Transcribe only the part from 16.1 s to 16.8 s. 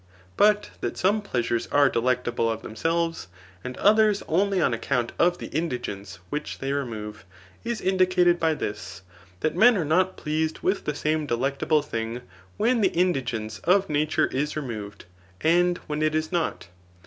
is not.